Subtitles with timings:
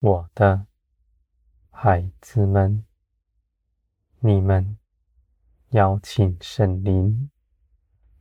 [0.00, 0.66] 我的
[1.68, 2.86] 孩子们，
[4.20, 4.78] 你们
[5.72, 7.30] 邀请圣灵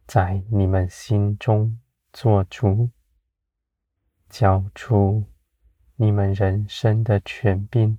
[0.05, 1.79] 在你们心中
[2.11, 2.89] 做主，
[4.27, 5.23] 交出
[5.95, 7.97] 你们人生的权柄，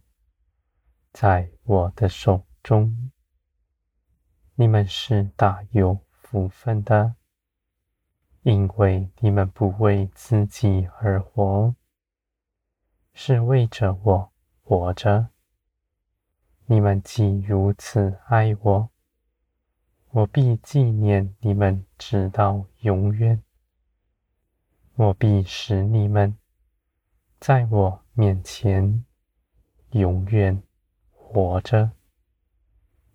[1.14, 3.10] 在我的手中。
[4.56, 7.14] 你们是大有福分的，
[8.42, 11.74] 因为你们不为自己而活。
[13.22, 15.28] 是为着我活着。
[16.64, 18.88] 你们既如此爱我，
[20.12, 23.42] 我必纪念你们直到永远。
[24.94, 26.38] 我必使你们
[27.38, 29.04] 在我面前
[29.90, 30.62] 永远
[31.10, 31.90] 活着。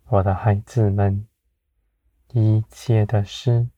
[0.10, 1.28] 我的孩子们，
[2.32, 3.72] 一切的事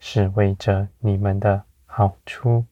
[0.00, 2.66] 是为着你们的好处。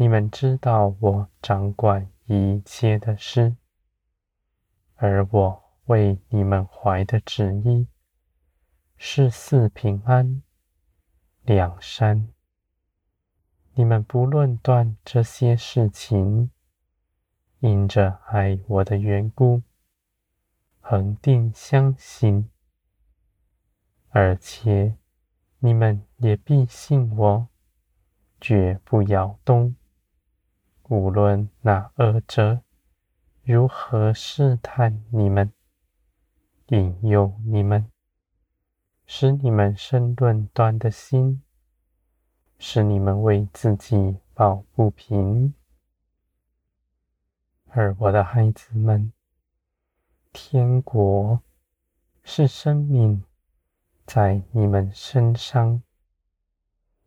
[0.00, 3.56] 你们知道我掌管一切的事，
[4.94, 7.88] 而我为你们怀的旨意
[8.96, 10.40] 是四平安、
[11.42, 12.28] 良善。
[13.74, 16.52] 你们不论断这些事情，
[17.58, 19.62] 因着爱我的缘故，
[20.78, 22.48] 恒定相信，
[24.10, 24.96] 而且
[25.58, 27.48] 你们也必信我，
[28.40, 29.74] 绝不摇动。
[30.88, 32.62] 无论那恶者
[33.42, 35.52] 如何试探你们、
[36.68, 37.90] 引诱你们，
[39.06, 41.42] 使你们生论断的心，
[42.58, 45.52] 使你们为自己抱不平。
[47.66, 49.12] 而我的孩子们，
[50.32, 51.42] 天国
[52.22, 53.22] 是生命
[54.06, 55.82] 在你们身上，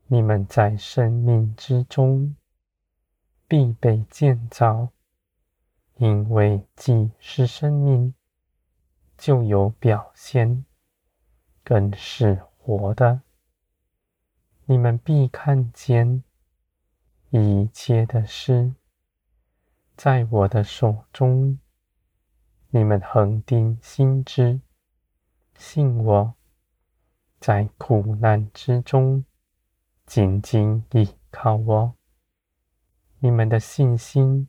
[0.05, 2.35] 你们在生命之中。
[3.51, 4.93] 必被建造，
[5.97, 8.13] 因为既是生命，
[9.17, 10.63] 就有表现，
[11.61, 13.23] 更是活的。
[14.63, 16.23] 你们必看见
[17.31, 18.73] 一切的事，
[19.97, 21.59] 在我的手中。
[22.69, 24.61] 你们恒定心志，
[25.57, 26.35] 信我，
[27.41, 29.25] 在苦难之中，
[30.05, 31.95] 紧紧依靠我。
[33.23, 34.47] 你们的信心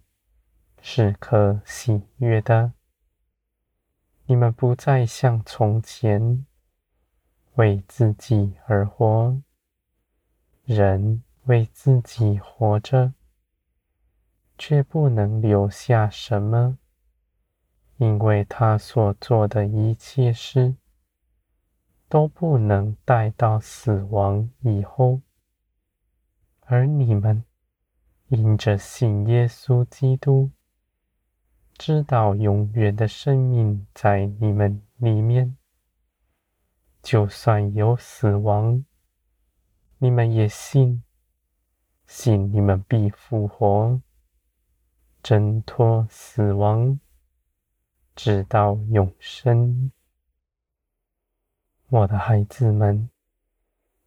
[0.80, 2.72] 是可喜悦的。
[4.24, 6.46] 你们不再像从前
[7.56, 9.42] 为自己而活。
[10.64, 13.12] 人为自己活着，
[14.56, 16.78] 却不能留下什么，
[17.98, 20.76] 因为他所做的一切事
[22.08, 25.20] 都不能带到死亡以后，
[26.60, 27.44] 而你们。
[28.34, 30.50] 因着信耶稣基督，
[31.76, 35.54] 知道永远的生命在你们里面，
[37.02, 38.86] 就算有死亡，
[39.98, 41.02] 你们也信，
[42.06, 44.00] 信你们必复活，
[45.22, 46.98] 挣脱死亡，
[48.16, 49.92] 直到永生。
[51.88, 53.10] 我的孩子们，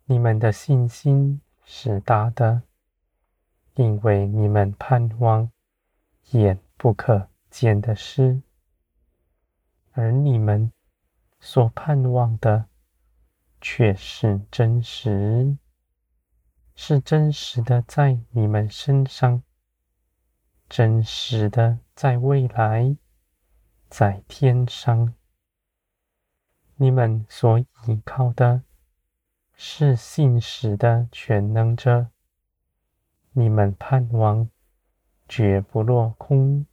[0.05, 2.63] 你们的信心是大的。
[3.75, 5.51] 因为你们盼望
[6.31, 8.41] 眼不可见的事，
[9.91, 10.71] 而你们
[11.39, 12.67] 所盼望的
[13.59, 15.57] 却是真实，
[16.73, 19.43] 是真实的在你们身上，
[20.69, 22.95] 真实的在未来，
[23.89, 25.13] 在天上。
[26.77, 28.63] 你们所依靠的
[29.53, 32.11] 是信实的全能者。
[33.37, 34.49] 你们盼望
[35.27, 36.65] 绝不落空，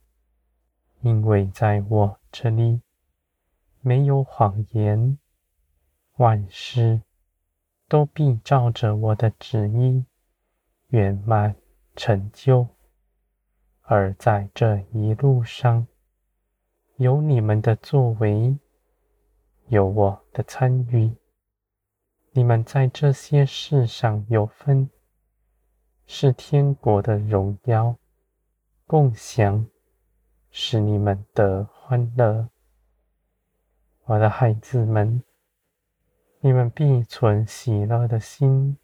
[1.00, 2.80] 因为在我这里
[3.80, 5.18] 没有谎言，
[6.18, 7.02] 万事
[7.88, 10.04] 都必照着我的旨意
[10.90, 11.56] 圆满
[11.96, 12.68] 成就。
[13.80, 15.88] 而在这一路上，
[16.94, 18.56] 有你们的作为，
[19.66, 21.16] 有我的参与，
[22.30, 24.88] 你们在这些事上有分。
[26.06, 27.96] 是天国的荣耀
[28.86, 29.66] 共享，
[30.50, 32.48] 使你们的欢乐。
[34.04, 35.22] 我的孩子们，
[36.40, 38.76] 你们必存喜乐的心，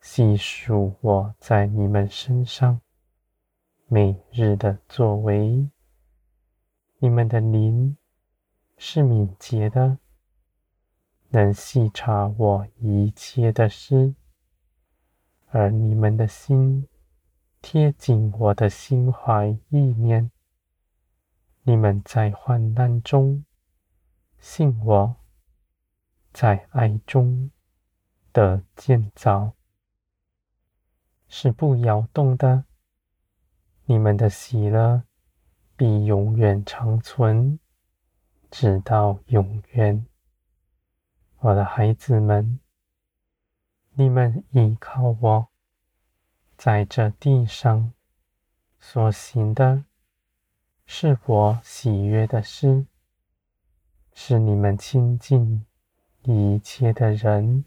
[0.00, 2.80] 细数我在你们身上
[3.86, 5.68] 每日的作为。
[6.98, 7.96] 你们的灵
[8.78, 9.98] 是敏捷的，
[11.28, 14.14] 能细察我一切的事。
[15.58, 16.86] 而你们的心
[17.62, 20.30] 贴近我的心怀意念。
[21.62, 23.42] 你们在患难中
[24.38, 25.16] 信我，
[26.30, 27.50] 在爱中
[28.34, 29.54] 的建造，
[31.26, 32.64] 是不摇动的。
[33.86, 35.04] 你们的喜乐
[35.74, 37.58] 必永远长存，
[38.50, 40.06] 直到永远。
[41.38, 42.60] 我的孩子们，
[43.98, 45.48] 你们依靠我，
[46.58, 47.94] 在这地上
[48.78, 49.86] 所行的，
[50.84, 52.84] 是我喜悦的事，
[54.12, 55.64] 是你们亲近
[56.24, 57.64] 一切的人，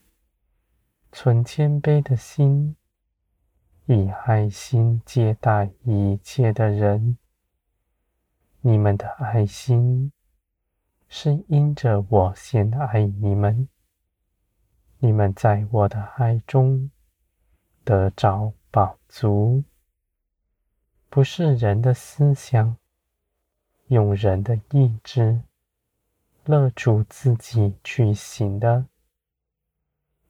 [1.11, 2.75] 存谦卑的心，
[3.87, 7.17] 以爱心接待一切的人。
[8.61, 10.11] 你们的爱心
[11.07, 13.67] 是因着我先爱你们，
[15.01, 16.91] 你们在我的爱中
[17.85, 19.63] 得着宝足，
[21.09, 22.75] 不是人的思想，
[23.87, 25.41] 用人的意志。
[26.43, 28.87] 勒住自己去行的，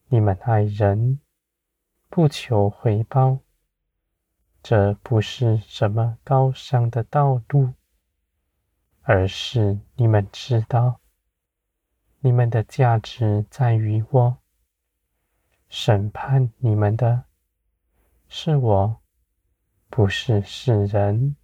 [0.10, 1.20] 你们爱人，
[2.10, 3.40] 不求回报，
[4.62, 7.74] 这不是什么高尚的道路，
[9.02, 11.00] 而是你们知道，
[12.20, 14.38] 你们的价值在于我，
[15.70, 17.26] 审判你们的
[18.28, 19.02] 是我，
[19.88, 21.36] 不是世人，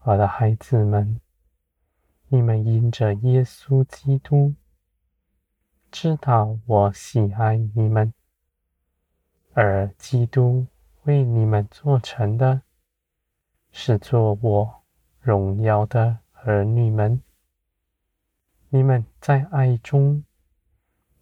[0.00, 1.20] 我的孩子们。
[2.26, 4.54] 你们因着耶稣基督，
[5.92, 8.12] 知道我喜爱你们，
[9.54, 10.66] 而基督
[11.04, 12.62] 为你们做成的，
[13.70, 14.82] 是做我
[15.20, 17.22] 荣耀的儿女们。
[18.70, 20.24] 你们在爱中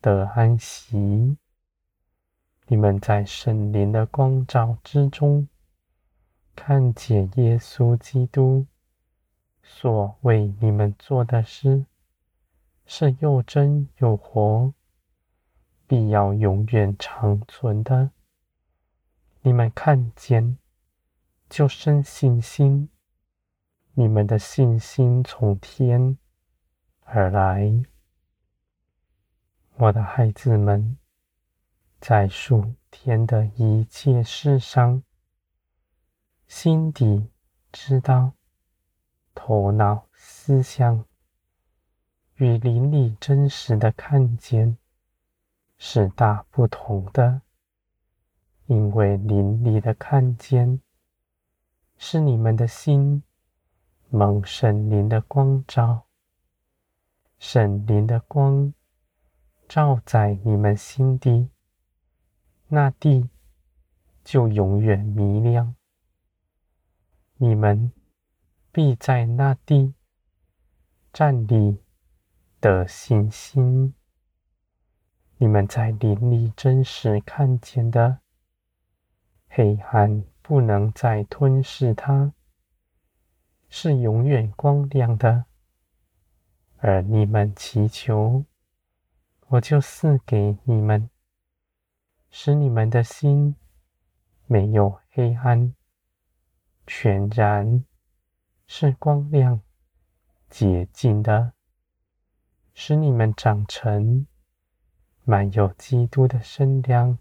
[0.00, 1.36] 得安息，
[2.68, 5.48] 你们在圣灵的光照之中，
[6.56, 8.66] 看见耶稣基督。
[9.62, 11.86] 所为你们做的事，
[12.84, 14.72] 是又真又活，
[15.86, 18.10] 必要永远长存的。
[19.42, 20.58] 你们看见，
[21.48, 22.88] 就生信心。
[23.94, 26.18] 你们的信心从天
[27.04, 27.84] 而来。
[29.76, 30.96] 我的孩子们，
[32.00, 35.02] 在数天的一切事上，
[36.46, 37.30] 心底
[37.72, 38.32] 知道。
[39.38, 41.04] 头脑思想
[42.36, 44.78] 与灵里真实的看见
[45.76, 47.42] 是大不同的，
[48.64, 50.80] 因为灵里的看见
[51.98, 53.22] 是你们的心
[54.08, 56.06] 蒙圣灵的光照，
[57.38, 58.72] 圣灵的光
[59.68, 61.50] 照在你们心底，
[62.68, 63.28] 那地
[64.24, 65.74] 就永远明亮。
[67.36, 67.92] 你们。
[68.76, 69.94] 必在那地
[71.14, 71.78] 站立
[72.60, 73.94] 的信心，
[75.38, 78.18] 你们在林里真实看见的
[79.48, 82.34] 黑暗不能再吞噬它，
[83.70, 85.46] 是永远光亮的。
[86.76, 88.44] 而你们祈求，
[89.46, 91.08] 我就赐给你们，
[92.38, 93.56] 使你们的心
[94.44, 95.74] 没有黑暗，
[96.86, 97.82] 全然。
[98.66, 99.62] 是光亮、
[100.50, 101.54] 洁净的，
[102.74, 104.26] 使你们长成
[105.24, 107.16] 满有基督的身量，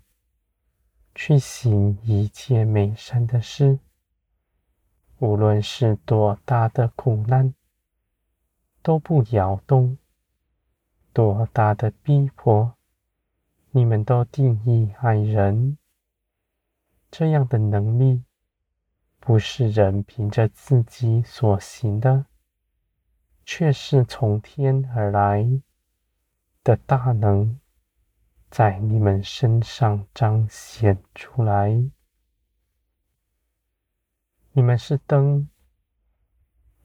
[1.15, 3.79] 去行一切美善的事。
[5.19, 7.55] 无论是多大的苦难，
[8.81, 9.95] 都不摇动；
[11.13, 12.74] 多大的逼迫，
[13.75, 15.77] 你们都定义爱人。
[17.11, 18.23] 这样的能力。
[19.19, 22.27] 不是人凭着自己所行的，
[23.43, 25.61] 却是从天而来
[26.63, 27.59] 的大能，
[28.49, 31.89] 在你们身上彰显出来。
[34.53, 35.49] 你们是灯，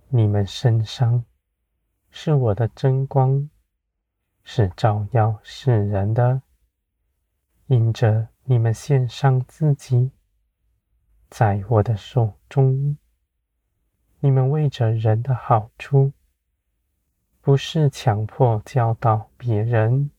[0.09, 1.25] 你们身上
[2.11, 3.49] 是我的真光，
[4.43, 6.41] 是照耀世人的。
[7.71, 10.11] 因着你们献上自己。
[11.29, 12.99] 在我的手中，
[14.19, 16.13] 你们为着人的好处，
[17.41, 20.11] 不是强迫教导别人，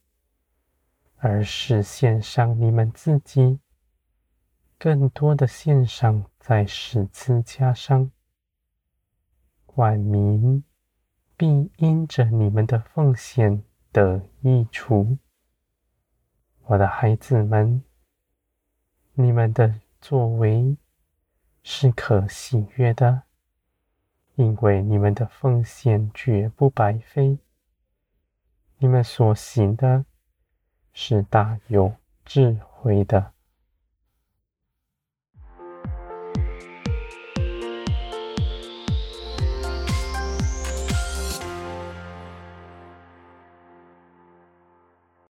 [1.17, 3.60] 而是献上你们自己，
[4.79, 8.10] 更多的献上在十字架上。
[9.75, 10.63] 万民
[11.36, 15.17] 必因着你们的奉献得益处。
[16.65, 17.84] 我的孩子们，
[19.13, 20.77] 你们的作为。
[21.63, 23.22] 是可喜悦的，
[24.34, 27.38] 因为你们的奉献绝不白费。
[28.80, 30.03] 你们所行的
[30.91, 31.94] 是大有
[32.25, 33.34] 智慧的。